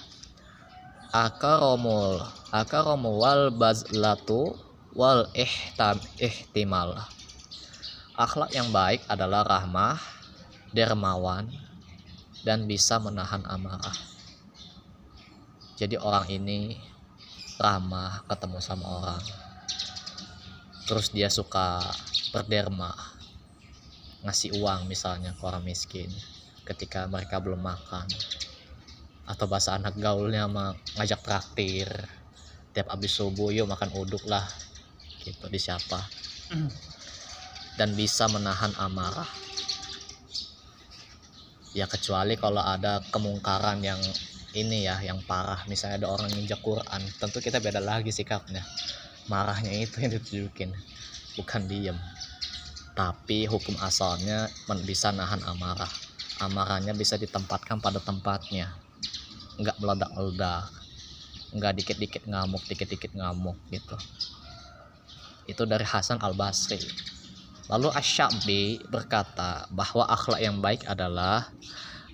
akaromul 1.11 2.23
akaromu 2.51 3.19
wal 3.19 3.51
bazlatu 3.51 4.55
wal 4.95 5.27
ihtam 5.35 5.99
ihtimal. 6.19 6.95
Akhlak 8.15 8.55
yang 8.55 8.71
baik 8.71 9.03
adalah 9.11 9.43
rahmah 9.43 9.99
dermawan 10.71 11.51
dan 12.47 12.63
bisa 12.63 12.95
menahan 12.99 13.43
amarah. 13.43 13.95
Jadi 15.75 15.99
orang 15.99 16.31
ini 16.31 16.79
ramah 17.59 18.23
ketemu 18.31 18.59
sama 18.63 18.87
orang 18.87 19.44
terus 20.85 21.09
dia 21.09 21.33
suka 21.33 21.81
berderma 22.29 22.93
ngasih 24.25 24.57
uang 24.57 24.89
misalnya 24.89 25.37
ke 25.37 25.41
orang 25.45 25.61
miskin 25.61 26.09
ketika 26.65 27.05
mereka 27.05 27.37
belum 27.37 27.61
makan. 27.61 28.09
Atau 29.29 29.45
bahasa 29.45 29.77
anak 29.77 29.97
gaulnya 30.01 30.49
mah 30.49 30.73
ngajak 30.97 31.21
traktir. 31.21 31.89
Tiap 32.73 32.91
abis 32.91 33.21
subuh 33.21 33.53
yuk 33.53 33.69
makan 33.69 33.93
uduk 33.93 34.25
lah. 34.25 34.43
Gitu 35.21 35.45
di 35.47 35.61
siapa. 35.61 36.01
Dan 37.77 37.93
bisa 37.93 38.25
menahan 38.29 38.73
amarah. 38.81 39.29
Ya 41.77 41.85
kecuali 41.85 42.33
kalau 42.37 42.61
ada 42.61 43.01
kemungkaran 43.13 43.81
yang 43.85 44.01
ini 44.57 44.89
ya 44.89 45.01
yang 45.05 45.21
parah. 45.25 45.65
Misalnya 45.69 46.05
ada 46.05 46.07
orang 46.09 46.33
nginjak 46.33 46.61
Quran. 46.65 47.01
Tentu 47.21 47.41
kita 47.41 47.61
beda 47.61 47.81
lagi 47.81 48.09
sikapnya 48.09 48.65
marahnya 49.31 49.71
itu 49.73 50.01
yang 50.01 50.11
ditunjukin. 50.15 50.71
Bukan 51.35 51.61
diem. 51.67 51.97
Tapi 52.95 53.45
hukum 53.45 53.75
asalnya 53.83 54.47
bisa 54.87 55.11
nahan 55.11 55.43
amarah. 55.43 55.89
Amarahnya 56.39 56.95
bisa 56.95 57.19
ditempatkan 57.19 57.83
pada 57.83 57.99
tempatnya. 57.99 58.71
Nggak 59.59 59.75
meledak-meledak. 59.79 60.71
Nggak 61.55 61.73
dikit-dikit 61.79 62.23
ngamuk 62.27 62.63
dikit-dikit 62.67 63.11
ngamuk 63.15 63.55
gitu. 63.71 63.95
Itu 65.45 65.67
dari 65.67 65.85
Hasan 65.85 66.19
al 66.23 66.33
Basri 66.33 66.79
lalu 67.65 67.89
Asyabi 67.97 68.77
berkata 68.93 69.65
bahwa 69.73 70.05
akhlak 70.05 70.41
yang 70.41 70.61
baik 70.61 70.85
adalah 70.85 71.49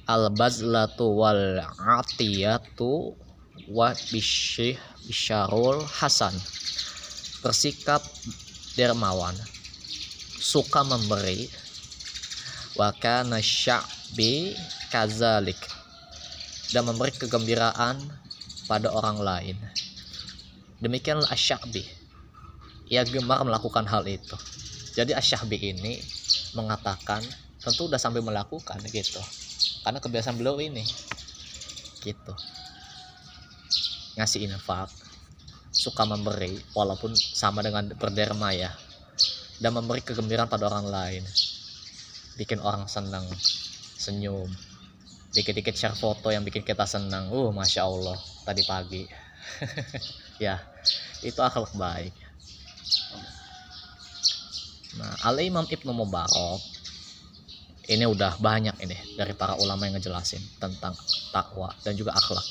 al 0.08 0.32
bazlatu 0.32 1.12
wal 1.12 1.60
atiyatu 1.76 3.16
wa 3.68 3.92
bisyih 4.12 4.80
bisyarul 5.08 5.84
hasan 5.84 6.32
bersikap 7.42 8.06
dermawan 8.78 9.34
suka 10.42 10.82
memberi 10.86 11.50
wa 12.78 12.90
kana 12.96 13.42
sya'bi 13.42 14.54
kazalik 14.90 15.60
dan 16.72 16.88
memberi 16.88 17.12
kegembiraan 17.14 18.00
pada 18.66 18.88
orang 18.90 19.20
lain. 19.20 19.58
Demikianlah 20.80 21.30
Asyabi. 21.30 21.84
Ia 22.88 23.04
gemar 23.04 23.44
melakukan 23.44 23.86
hal 23.86 24.08
itu. 24.08 24.36
Jadi 24.96 25.12
Asyabi 25.12 25.60
ini 25.60 26.00
mengatakan 26.56 27.22
tentu 27.62 27.92
udah 27.92 28.00
sampai 28.00 28.24
melakukan 28.24 28.80
gitu. 28.90 29.22
Karena 29.84 30.00
kebiasaan 30.00 30.40
beliau 30.40 30.58
ini 30.58 30.84
gitu. 32.02 32.34
Ngasih 34.18 34.48
infak, 34.48 34.90
suka 35.82 36.06
memberi 36.06 36.62
walaupun 36.78 37.18
sama 37.18 37.66
dengan 37.66 37.90
berderma 37.98 38.54
ya. 38.54 38.70
Dan 39.58 39.74
memberi 39.74 40.06
kegembiraan 40.06 40.50
pada 40.50 40.70
orang 40.70 40.86
lain. 40.86 41.24
Bikin 42.38 42.62
orang 42.62 42.86
senang, 42.86 43.26
senyum, 43.98 44.50
dikit-dikit 45.32 45.76
share 45.76 45.96
foto 45.96 46.28
yang 46.28 46.44
bikin 46.44 46.62
kita 46.62 46.84
senang 46.84 47.32
uh 47.32 47.56
masya 47.56 47.88
allah 47.88 48.20
tadi 48.44 48.68
pagi 48.68 49.08
ya 50.44 50.60
itu 51.24 51.40
akhlak 51.40 51.72
baik 51.80 52.12
nah 55.00 55.16
al 55.24 55.40
imam 55.40 55.64
ibnu 55.72 55.96
mubarak 55.96 56.60
ini 57.88 58.04
udah 58.04 58.36
banyak 58.44 58.76
ini 58.84 59.16
dari 59.16 59.32
para 59.32 59.56
ulama 59.56 59.88
yang 59.88 59.96
ngejelasin 59.96 60.44
tentang 60.60 60.92
takwa 61.32 61.72
dan 61.88 61.96
juga 61.96 62.12
akhlak 62.12 62.44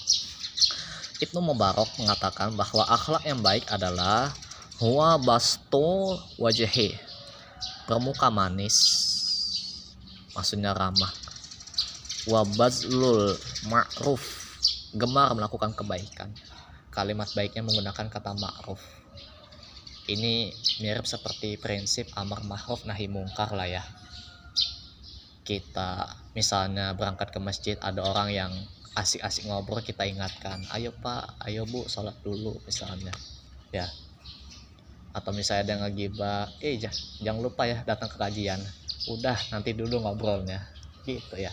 Ibnu 1.21 1.41
Mubarak 1.45 2.01
mengatakan 2.01 2.57
bahwa 2.57 2.89
akhlak 2.89 3.29
yang 3.29 3.45
baik 3.45 3.69
adalah 3.69 4.33
huwa 4.81 5.21
bastu 5.21 6.17
wajhi 6.41 6.97
bermuka 7.85 8.33
manis 8.33 8.77
maksudnya 10.33 10.73
ramah. 10.73 11.13
Wabazlul 12.25 13.37
ma'ruf 13.69 14.23
gemar 14.97 15.33
melakukan 15.37 15.77
kebaikan. 15.77 16.33
Kalimat 16.89 17.29
baiknya 17.37 17.61
menggunakan 17.61 18.09
kata 18.09 18.33
ma'ruf. 18.37 18.81
Ini 20.09 20.49
mirip 20.81 21.05
seperti 21.05 21.61
prinsip 21.61 22.09
amar 22.17 22.41
ma'ruf 22.49 22.89
nahi 22.89 23.13
mungkar 23.13 23.53
lah 23.53 23.69
ya. 23.69 23.85
Kita 25.45 26.09
misalnya 26.33 26.97
berangkat 26.97 27.29
ke 27.35 27.41
masjid 27.43 27.77
ada 27.85 28.01
orang 28.01 28.33
yang 28.33 28.53
asik-asik 28.99 29.47
ngobrol 29.47 29.79
kita 29.85 30.03
ingatkan 30.03 30.67
ayo 30.75 30.91
pak 30.91 31.39
ayo 31.47 31.63
bu 31.67 31.87
sholat 31.87 32.15
dulu 32.27 32.59
misalnya. 32.67 33.15
Ya. 33.71 33.87
Atau 35.15 35.35
misalnya 35.35 35.63
ada 35.63 35.73
yang 35.75 35.83
ngegibah 35.91 36.51
eh 36.63 36.79
jangan 37.23 37.43
lupa 37.43 37.67
ya 37.67 37.83
datang 37.87 38.11
ke 38.11 38.17
kajian. 38.19 38.59
Udah 39.11 39.39
nanti 39.55 39.75
dulu 39.75 40.03
ngobrolnya. 40.03 40.67
Gitu 41.07 41.39
ya. 41.39 41.51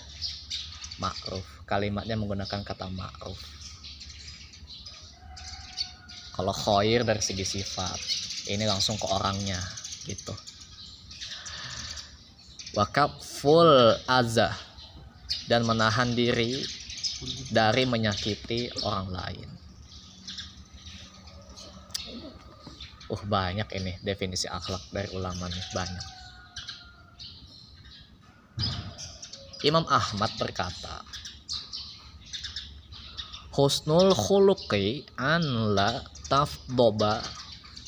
Ma'ruf. 0.97 1.45
Kalimatnya 1.69 2.17
menggunakan 2.17 2.61
kata 2.65 2.89
ma'ruf. 2.89 3.37
Kalau 6.37 6.53
khair 6.53 7.01
dari 7.01 7.21
segi 7.21 7.45
sifat 7.45 7.97
ini 8.53 8.65
langsung 8.69 8.93
ke 8.97 9.09
orangnya 9.09 9.57
gitu. 10.05 10.33
Wakaf 12.77 13.25
full 13.25 13.97
azah 14.05 14.53
dan 15.49 15.65
menahan 15.65 16.13
diri 16.13 16.61
dari 17.49 17.83
menyakiti 17.89 18.69
orang 18.85 19.07
lain 19.09 19.49
uh 23.07 23.23
banyak 23.25 23.67
ini 23.77 23.93
definisi 24.03 24.45
akhlak 24.51 24.83
dari 24.91 25.09
ulama 25.15 25.47
nih 25.47 25.67
banyak 25.73 26.17
Imam 29.65 29.89
Ahmad 29.89 30.29
berkata, 30.37 31.01
Husnul 33.57 34.13
khuluqi 34.13 35.01
an 35.17 35.73
la 35.73 36.05
tafdoba 36.29 37.25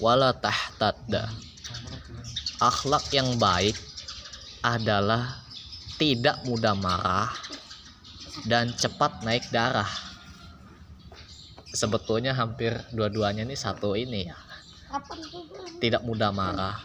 wala 0.02 0.34
tahtadda. 0.34 1.30
Akhlak 2.58 3.14
yang 3.14 3.38
baik 3.38 3.78
adalah 4.66 5.46
tidak 6.02 6.42
mudah 6.50 6.74
marah 6.74 7.30
dan 8.46 8.72
cepat 8.76 9.24
naik 9.26 9.50
darah. 9.52 9.90
Sebetulnya 11.74 12.34
hampir 12.34 12.76
dua-duanya 12.94 13.46
ini 13.46 13.58
satu 13.58 13.94
ini 13.98 14.30
ya. 14.30 14.38
Tidak 15.80 16.02
mudah 16.06 16.34
marah 16.34 16.80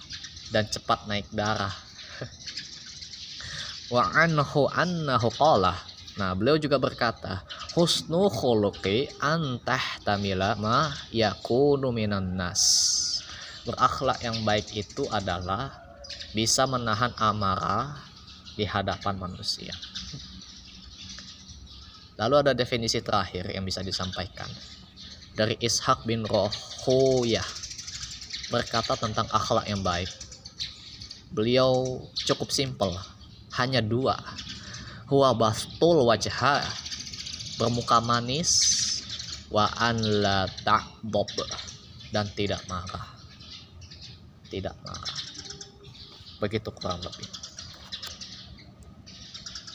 dan 0.52 0.68
cepat 0.68 1.08
naik 1.08 1.32
darah 1.32 1.72
wa 3.94 4.12
anhu 4.12 4.68
annahu 4.68 5.32
qala 5.32 5.72
Nah, 6.14 6.30
beliau 6.30 6.54
juga 6.54 6.78
berkata, 6.78 7.42
husnu 7.74 8.30
khuluqi 8.30 9.10
antah 9.18 9.82
tamila 10.06 10.54
ma 10.54 10.94
yakunu 11.10 11.90
minan 11.90 12.38
nas. 12.38 12.62
Berakhlak 13.66 14.22
yang 14.22 14.46
baik 14.46 14.70
itu 14.78 15.10
adalah 15.10 15.74
bisa 16.30 16.70
menahan 16.70 17.10
amarah 17.18 17.98
di 18.54 18.62
hadapan 18.62 19.18
manusia. 19.18 19.74
Lalu 22.14 22.34
ada 22.46 22.52
definisi 22.54 23.02
terakhir 23.02 23.50
yang 23.50 23.66
bisa 23.66 23.82
disampaikan. 23.82 24.46
Dari 25.34 25.58
Ishak 25.58 26.06
bin 26.06 26.22
Rohuyah 26.22 27.46
berkata 28.54 28.94
tentang 28.94 29.26
akhlak 29.34 29.66
yang 29.66 29.82
baik. 29.82 30.06
Beliau 31.34 31.98
cukup 32.22 32.54
simpel 32.54 32.94
hanya 33.58 33.82
dua. 33.82 34.14
Huwa 35.10 35.34
bastul 35.34 36.06
wajha 36.06 36.62
bermuka 37.58 37.98
manis 37.98 38.50
wa 39.50 39.66
an 39.74 39.98
la 40.22 40.46
dan 42.14 42.26
tidak 42.38 42.62
marah. 42.70 43.06
Tidak 44.46 44.76
marah. 44.86 45.18
Begitu 46.38 46.70
kurang 46.70 47.02
lebih. 47.02 47.26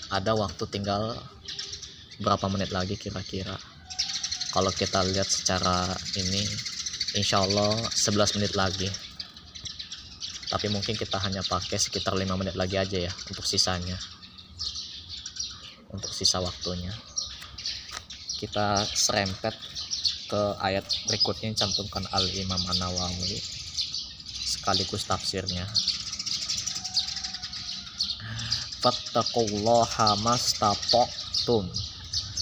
Ada 0.08 0.39
waktu 0.39 0.63
tinggal 0.71 1.19
berapa 2.19 2.45
menit 2.51 2.75
lagi 2.75 2.99
kira-kira? 2.99 3.55
Kalau 4.49 4.71
kita 4.73 5.05
lihat 5.08 5.29
secara 5.29 5.88
ini 6.19 6.43
insya 7.15 7.41
Allah 7.41 7.73
11 7.95 8.38
menit 8.38 8.53
lagi. 8.53 8.89
Tapi 10.49 10.65
mungkin 10.73 10.97
kita 10.97 11.21
hanya 11.21 11.45
pakai 11.45 11.77
sekitar 11.77 12.17
5 12.17 12.25
menit 12.34 12.58
lagi 12.58 12.75
aja 12.75 12.97
ya 13.10 13.13
untuk 13.29 13.45
sisanya. 13.45 13.95
Untuk 15.93 16.10
sisa 16.13 16.41
waktunya. 16.41 16.91
Kita 18.41 18.86
serempet 18.86 19.53
ke 20.29 20.41
ayat 20.62 20.86
berikutnya 21.10 21.49
yang 21.53 21.58
cantumkan 21.58 22.05
al 22.13 22.25
imam 22.29 22.62
an-nawawi 22.69 23.41
sekaligus 24.49 25.05
tafsirnya. 25.10 25.65
Fattaqullaha 28.79 30.15
mastata'tum 30.23 31.88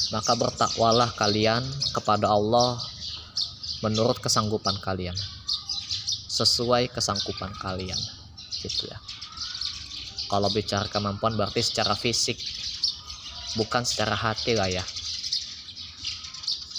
maka 0.07 0.39
bertakwalah 0.39 1.11
kalian 1.19 1.63
kepada 1.91 2.31
Allah 2.31 2.79
menurut 3.83 4.15
kesanggupan 4.23 4.79
kalian. 4.79 5.15
Sesuai 6.31 6.87
kesangkupan 6.93 7.51
kalian. 7.59 7.97
Gitu 8.63 8.87
ya. 8.87 8.97
Kalau 10.31 10.47
bicara 10.51 10.87
kemampuan 10.87 11.35
berarti 11.35 11.59
secara 11.59 11.91
fisik. 11.91 12.39
Bukan 13.59 13.83
secara 13.83 14.15
hati 14.15 14.55
lah 14.55 14.71
ya. 14.71 14.83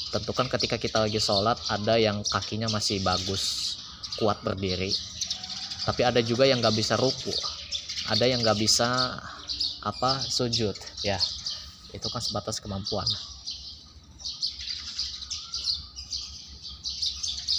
Tentukan 0.09 0.49
ketika 0.49 0.81
kita 0.81 1.05
lagi 1.05 1.21
sholat 1.21 1.61
ada 1.69 2.01
yang 2.01 2.25
kakinya 2.33 2.73
masih 2.73 3.05
bagus 3.05 3.77
kuat 4.17 4.41
berdiri. 4.41 4.95
Tapi 5.85 6.01
ada 6.01 6.25
juga 6.25 6.49
yang 6.49 6.65
nggak 6.65 6.77
bisa 6.77 6.97
ruku. 6.97 7.33
Ada 8.09 8.25
yang 8.25 8.41
nggak 8.41 8.57
bisa 8.57 8.89
apa 9.85 10.19
sujud 10.27 10.75
ya 11.07 11.21
itu 11.93 12.09
kan 12.13 12.21
sebatas 12.21 12.61
kemampuan. 12.61 13.07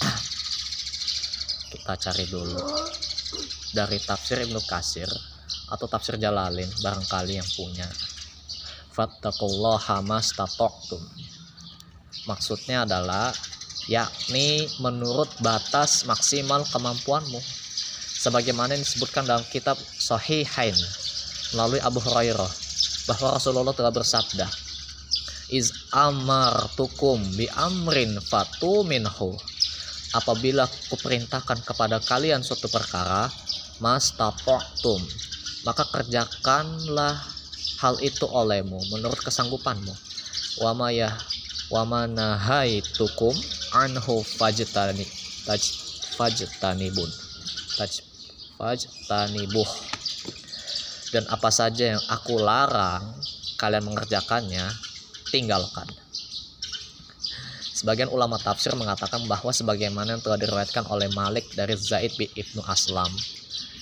Kita 1.74 1.94
cari 1.98 2.24
dulu. 2.30 2.60
Dari 3.70 3.98
tafsir 4.02 4.42
Ibnu 4.42 4.58
Kasir 4.66 5.06
atau 5.70 5.86
tafsir 5.86 6.18
Jalalin 6.18 6.66
barangkali 6.82 7.38
yang 7.38 7.50
punya. 7.54 7.86
Maksudnya 12.26 12.82
adalah 12.82 13.32
yakni 13.86 14.66
menurut 14.82 15.30
batas 15.40 16.04
maksimal 16.04 16.66
kemampuanmu. 16.68 17.40
Sebagaimana 18.20 18.76
yang 18.76 18.84
disebutkan 18.84 19.24
dalam 19.24 19.46
kitab 19.48 19.80
Sahihain 19.80 20.76
melalui 21.56 21.80
Abu 21.80 22.02
Hurairah 22.04 22.69
bahwa 23.08 23.36
Rasulullah 23.36 23.76
telah 23.76 23.92
bersabda 23.92 24.48
iz 25.50 25.74
amartukum 25.90 27.18
bi 27.34 27.50
amrin 27.58 28.16
fatu 28.22 28.86
minhu. 28.86 29.34
Apabila 30.10 30.66
kuperintahkan 30.90 31.62
kepada 31.62 32.02
kalian 32.02 32.42
suatu 32.42 32.66
perkara 32.66 33.30
mas 33.78 34.10
tapoktum 34.18 34.98
maka 35.62 35.86
kerjakanlah 35.86 37.14
hal 37.78 37.94
itu 38.02 38.26
olehmu 38.26 38.82
menurut 38.90 39.22
kesanggupanmu. 39.22 39.94
Wama 40.66 40.90
ya 40.90 41.14
wama 41.70 42.10
tukum 42.98 43.30
anhu 43.70 44.26
fajtani 44.26 45.06
taj 45.46 45.62
fajtanibun 46.18 47.06
taj 47.78 48.02
fajtanibuh 48.58 49.89
dan 51.10 51.26
apa 51.26 51.50
saja 51.50 51.94
yang 51.94 52.02
aku 52.10 52.38
larang 52.38 53.02
kalian 53.58 53.84
mengerjakannya 53.86 54.66
tinggalkan. 55.30 55.86
Sebagian 57.80 58.12
ulama 58.12 58.36
tafsir 58.36 58.76
mengatakan 58.76 59.24
bahwa 59.24 59.50
sebagaimana 59.50 60.16
yang 60.16 60.22
telah 60.22 60.36
diriwayatkan 60.36 60.84
oleh 60.92 61.08
Malik 61.16 61.48
dari 61.56 61.74
Zaid 61.80 62.12
bin 62.20 62.28
Ibnu 62.28 62.60
Aslam 62.68 63.08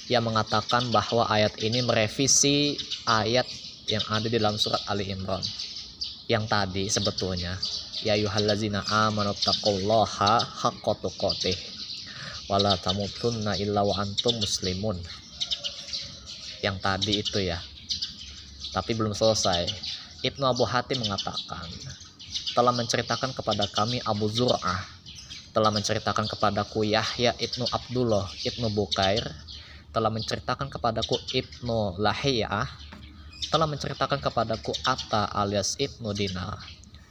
yang 0.06 0.24
mengatakan 0.24 0.88
bahwa 0.88 1.26
ayat 1.28 1.58
ini 1.60 1.82
merevisi 1.84 2.78
ayat 3.04 3.44
yang 3.90 4.04
ada 4.08 4.30
di 4.30 4.38
dalam 4.38 4.56
surat 4.56 4.80
Ali 4.86 5.10
Imran. 5.10 5.42
Yang 6.28 6.44
tadi 6.46 6.84
sebetulnya 6.92 7.56
ya 8.06 8.14
yuhallazina 8.14 8.86
amanu 9.08 9.34
taqullaha 9.34 10.38
haqqa 10.38 10.92
tuqatih 11.02 11.56
wala 12.46 12.78
tamutunna 12.78 13.58
illa 13.58 13.82
wa 13.82 13.98
antum 13.98 14.38
muslimun 14.38 14.96
yang 16.64 16.76
tadi 16.78 17.20
itu 17.20 17.38
ya 17.42 17.58
Tapi 18.68 18.92
belum 18.92 19.16
selesai. 19.16 19.64
Ibnu 20.22 20.44
Abu 20.44 20.68
Hatim 20.68 21.00
mengatakan, 21.00 21.66
telah 22.52 22.74
menceritakan 22.74 23.32
kepada 23.32 23.64
kami 23.70 23.98
Abu 24.04 24.28
Zur'ah, 24.28 24.84
telah 25.56 25.72
menceritakan 25.72 26.28
kepadaku 26.28 26.84
Yahya 26.84 27.32
Ibnu 27.38 27.64
Abdullah 27.70 28.28
Ibnu 28.44 28.68
Bukair, 28.76 29.24
telah 29.88 30.12
menceritakan 30.12 30.68
kepadaku 30.68 31.16
Ibnu 31.32 31.96
Lahiyah, 31.96 32.68
telah 33.48 33.64
menceritakan 33.64 34.20
kepadaku 34.20 34.76
Atta 34.84 35.32
alias 35.32 35.80
Ibnu 35.80 36.12
Dinar 36.12 36.60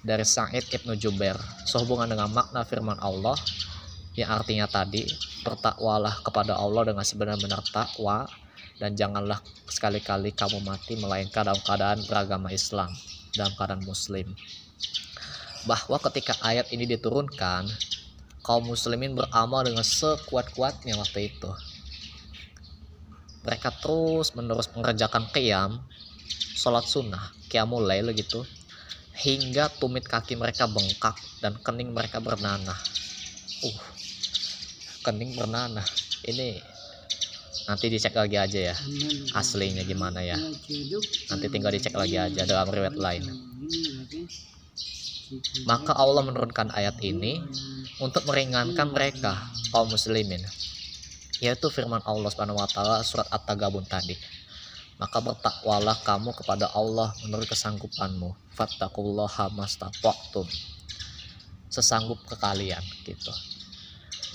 dari 0.05 0.23
Sa'id 0.23 0.69
Ibnu 0.69 0.93
Jubair 0.95 1.35
sehubungan 1.65 2.07
dengan 2.07 2.29
makna 2.29 2.61
firman 2.63 2.95
Allah 3.01 3.35
yang 4.13 4.33
artinya 4.33 4.65
tadi 4.69 5.05
bertakwalah 5.41 6.21
kepada 6.25 6.57
Allah 6.57 6.89
dengan 6.89 7.05
sebenar-benar 7.05 7.61
takwa 7.69 8.29
dan 8.77 8.93
janganlah 8.93 9.41
sekali-kali 9.65 10.33
kamu 10.33 10.61
mati 10.61 10.97
melainkan 10.97 11.45
dalam 11.45 11.61
keadaan 11.65 12.01
beragama 12.05 12.53
Islam 12.53 12.93
dalam 13.33 13.53
keadaan 13.57 13.83
muslim. 13.85 14.33
Bahwa 15.65 15.97
ketika 16.09 16.37
ayat 16.45 16.69
ini 16.73 16.85
diturunkan 16.85 17.67
kaum 18.45 18.63
muslimin 18.63 19.17
beramal 19.17 19.65
dengan 19.67 19.83
sekuat-kuatnya 19.83 20.95
waktu 20.95 21.35
itu. 21.35 21.51
Mereka 23.43 23.79
terus 23.79 24.31
menerus 24.35 24.71
mengerjakan 24.71 25.27
qiyam 25.31 25.83
sholat 26.57 26.83
sunnah 26.83 27.31
qiyamul 27.47 27.85
gitu 28.11 28.43
hingga 29.17 29.71
tumit 29.79 30.05
kaki 30.05 30.35
mereka 30.35 30.67
bengkak 30.67 31.15
dan 31.39 31.55
kening 31.63 31.91
mereka 31.95 32.19
bernanah. 32.19 32.75
Uh 33.63 33.79
kening 35.07 35.39
bernanah. 35.39 35.87
Ini 36.27 36.59
nanti 37.67 37.91
dicek 37.91 38.15
lagi 38.15 38.39
aja 38.39 38.59
ya 38.71 38.75
aslinya 39.35 39.83
gimana 39.83 40.23
ya. 40.23 40.39
Nanti 41.27 41.45
tinggal 41.51 41.75
dicek 41.75 41.93
lagi 41.93 42.15
aja 42.15 42.47
dalam 42.47 42.71
riwayat 42.71 42.95
lain. 42.95 43.23
Maka 45.67 45.91
Allah 45.91 46.23
menurunkan 46.23 46.71
ayat 46.71 47.03
ini 47.03 47.43
untuk 47.99 48.23
meringankan 48.23 48.87
mereka 48.95 49.35
kaum 49.75 49.91
muslimin 49.91 50.39
yaitu 51.43 51.67
firman 51.69 52.01
Allah 52.07 52.31
Subhanahu 52.33 52.57
wa 52.57 52.65
taala 52.65 53.03
surat 53.03 53.27
At-Tagabun 53.29 53.83
tadi. 53.85 54.15
Maka 54.97 55.21
bertakwalah 55.21 56.01
kamu 56.01 56.33
kepada 56.33 56.73
Allah 56.73 57.13
menurut 57.21 57.45
kesanggupanmu. 57.45 58.33
Fattaqullaha 58.57 59.53
mastata'tum. 59.53 60.49
Sesanggup 61.69 62.17
ke 62.25 62.33
kalian 62.41 62.81
gitu 63.05 63.29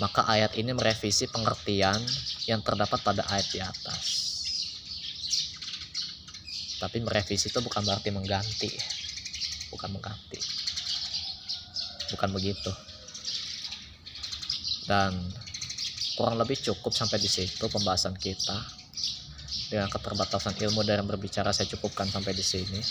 maka 0.03 0.27
ayat 0.27 0.59
ini 0.59 0.75
merevisi 0.75 1.31
pengertian 1.31 1.95
yang 2.51 2.59
terdapat 2.59 2.99
pada 3.07 3.23
ayat 3.31 3.47
di 3.55 3.63
atas. 3.63 4.03
Tapi 6.83 6.99
merevisi 6.99 7.47
itu 7.47 7.63
bukan 7.63 7.87
berarti 7.87 8.11
mengganti. 8.11 8.67
Bukan 9.71 9.95
mengganti. 9.95 10.43
Bukan 12.11 12.35
begitu. 12.35 12.75
Dan 14.91 15.15
kurang 16.19 16.35
lebih 16.35 16.59
cukup 16.59 16.91
sampai 16.91 17.23
di 17.23 17.31
situ 17.31 17.71
pembahasan 17.71 18.19
kita. 18.19 18.59
Dengan 19.71 19.87
keterbatasan 19.87 20.59
ilmu 20.59 20.83
dan 20.83 21.07
berbicara 21.07 21.55
saya 21.55 21.71
cukupkan 21.71 22.11
sampai 22.11 22.35
di 22.35 22.43
sini. 22.43 22.83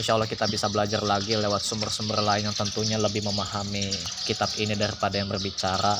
Insya 0.00 0.16
Allah 0.16 0.24
kita 0.24 0.48
bisa 0.48 0.72
belajar 0.72 1.04
lagi 1.04 1.36
lewat 1.36 1.60
sumber-sumber 1.60 2.24
lain 2.24 2.48
yang 2.48 2.56
tentunya 2.56 2.96
lebih 2.96 3.20
memahami 3.20 3.84
kitab 4.24 4.48
ini 4.56 4.72
daripada 4.72 5.20
yang 5.20 5.28
berbicara. 5.28 5.92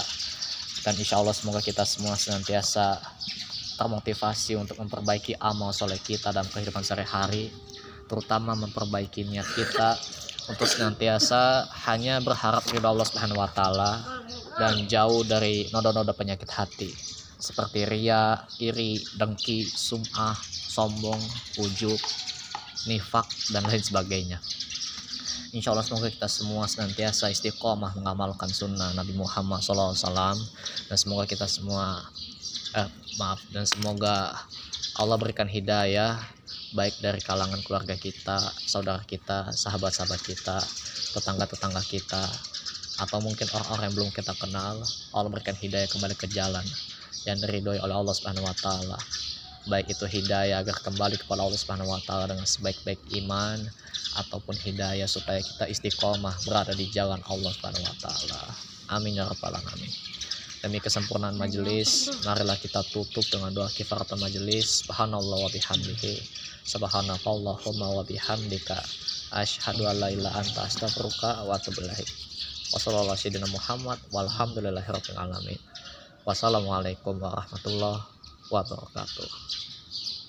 Dan 0.80 0.96
insya 0.96 1.20
Allah 1.20 1.36
semoga 1.36 1.60
kita 1.60 1.84
semua 1.84 2.16
senantiasa 2.16 2.96
termotivasi 3.76 4.56
untuk 4.56 4.80
memperbaiki 4.80 5.36
amal 5.36 5.76
soleh 5.76 6.00
kita 6.00 6.32
dalam 6.32 6.48
kehidupan 6.48 6.80
sehari-hari 6.80 7.52
terutama 8.08 8.58
memperbaiki 8.58 9.24
niat 9.24 9.48
kita 9.56 9.96
untuk 10.50 10.66
senantiasa 10.66 11.68
hanya 11.88 12.18
berharap 12.18 12.66
ridho 12.72 12.84
Allah 12.84 13.06
Subhanahu 13.06 13.38
wa 13.38 13.48
taala 13.52 13.92
dan 14.58 14.84
jauh 14.90 15.22
dari 15.22 15.70
noda-noda 15.70 16.10
penyakit 16.10 16.50
hati 16.50 16.90
seperti 17.40 17.88
ria, 17.88 18.36
iri, 18.60 19.00
dengki, 19.16 19.64
sum'ah, 19.64 20.36
sombong, 20.44 21.22
ujub, 21.56 21.96
nifak 22.88 23.26
dan 23.52 23.66
lain 23.66 23.82
sebagainya. 23.82 24.38
Insya 25.50 25.74
Allah 25.74 25.82
semoga 25.82 26.06
kita 26.06 26.30
semua 26.30 26.70
senantiasa 26.70 27.26
istiqomah 27.26 27.98
mengamalkan 27.98 28.46
sunnah 28.46 28.94
Nabi 28.94 29.18
Muhammad 29.18 29.58
SAW 29.58 30.38
dan 30.86 30.96
semoga 30.96 31.26
kita 31.26 31.50
semua 31.50 32.06
eh, 32.78 32.88
maaf 33.18 33.42
dan 33.50 33.66
semoga 33.66 34.30
Allah 34.94 35.16
berikan 35.18 35.50
hidayah 35.50 36.22
baik 36.70 37.02
dari 37.02 37.18
kalangan 37.18 37.58
keluarga 37.66 37.98
kita, 37.98 38.38
saudara 38.62 39.02
kita, 39.02 39.50
sahabat-sahabat 39.50 40.22
kita, 40.22 40.62
tetangga-tetangga 41.18 41.82
kita, 41.82 42.22
atau 43.02 43.18
mungkin 43.18 43.50
orang-orang 43.50 43.90
yang 43.90 43.96
belum 43.98 44.10
kita 44.14 44.38
kenal, 44.38 44.78
Allah 45.10 45.30
berikan 45.34 45.58
hidayah 45.58 45.90
kembali 45.90 46.14
ke 46.14 46.30
jalan 46.30 46.62
yang 47.26 47.42
diridhoi 47.42 47.82
oleh 47.82 47.96
Allah 47.96 48.14
Subhanahu 48.14 48.46
wa 48.46 48.56
taala 48.56 48.98
baik 49.68 49.92
itu 49.92 50.06
hidayah 50.08 50.64
agar 50.64 50.78
kembali 50.80 51.20
kepada 51.20 51.44
Allah 51.44 51.58
Subhanahu 51.60 51.92
wa 51.92 52.00
taala 52.00 52.32
dengan 52.32 52.48
sebaik-baik 52.48 53.00
iman 53.24 53.60
ataupun 54.24 54.56
hidayah 54.56 55.04
supaya 55.04 55.44
kita 55.44 55.68
istiqomah 55.68 56.32
berada 56.48 56.72
di 56.72 56.88
jalan 56.88 57.20
Allah 57.28 57.52
Subhanahu 57.52 57.84
wa 57.84 57.96
taala. 58.00 58.40
Amin 58.90 59.20
ya 59.20 59.28
rabbal 59.28 59.52
alamin. 59.52 59.92
Demi 60.60 60.76
kesempurnaan 60.76 61.40
majelis, 61.40 62.12
marilah 62.20 62.56
kita 62.56 62.84
tutup 62.92 63.24
dengan 63.32 63.48
doa 63.48 63.68
kifaratul 63.72 64.20
majelis. 64.20 64.84
Subhanallah 64.84 65.48
wa 65.48 65.48
bihamdihi. 65.48 66.20
Subhanakallahumma 66.68 67.96
wa 67.96 68.04
bihamdika. 68.04 68.76
Asyhadu 69.32 69.88
an 69.88 69.96
la 70.04 70.12
ilaha 70.12 70.44
anta 70.44 70.68
astaghfiruka 70.68 71.48
wa 71.48 71.56
atubu 71.56 71.80
ilaik. 71.80 72.08
Wassalamualaikum 76.28 77.16
warahmatullahi 77.16 78.09
wabarakatuh 78.50 79.30